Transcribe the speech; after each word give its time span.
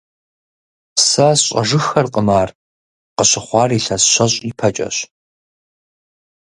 Сэ 1.07 1.27
сщӀэжыххэркъым 1.39 2.27
ар, 2.41 2.49
къыщыхъуар 3.15 3.69
илъэс 3.77 4.03
щэщӀ 4.11 4.37
ипэкӀэщ. 4.49 4.97